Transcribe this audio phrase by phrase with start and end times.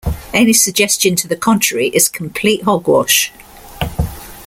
[0.33, 3.31] Any suggestion to the contrary is complete hogwash.